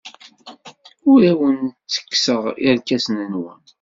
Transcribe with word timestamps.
Ur 1.11 1.21
awen-ttekkseɣ 1.31 2.41
irkasen-nwen. 2.67 3.59